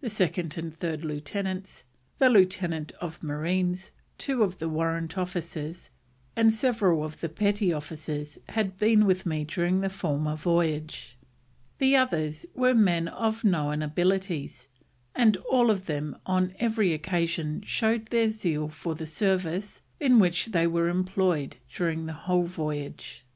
The 0.00 0.08
Second 0.08 0.56
and 0.56 0.72
Third 0.72 1.04
Lieutenants, 1.04 1.84
the 2.18 2.28
Lieutenant 2.30 2.92
of 3.00 3.24
Marines, 3.24 3.90
two 4.18 4.44
of 4.44 4.58
the 4.58 4.68
Warrant 4.68 5.18
officers, 5.18 5.90
and 6.36 6.52
several 6.54 7.02
of 7.04 7.20
the 7.20 7.28
Petty 7.28 7.72
officers 7.72 8.38
had 8.50 8.78
been 8.78 9.04
with 9.04 9.26
me 9.26 9.42
during 9.42 9.80
the 9.80 9.88
former 9.88 10.36
voyage. 10.36 11.18
The 11.78 11.96
others 11.96 12.46
were 12.54 12.72
men 12.72 13.08
of 13.08 13.42
known 13.42 13.82
abilities, 13.82 14.68
and 15.12 15.36
all 15.38 15.70
of 15.72 15.86
them 15.86 16.18
on 16.24 16.54
every 16.60 16.92
occasion 16.92 17.60
showed 17.62 18.06
their 18.10 18.28
zeal 18.30 18.68
for 18.68 18.94
the 18.94 19.06
service 19.08 19.82
in 19.98 20.20
which 20.20 20.46
they 20.52 20.68
were 20.68 20.88
employed 20.88 21.56
during 21.68 22.06
the 22.06 22.12
whole 22.12 22.44
voyage." 22.44 23.26